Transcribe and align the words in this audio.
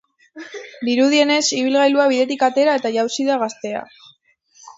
Dirudienez, 0.87 1.41
ibilgailua 1.57 2.07
bidetik 2.13 2.47
atera 2.49 2.75
eta 2.81 2.93
jausi 2.97 3.27
da 3.29 3.39
gaztea. 3.45 3.85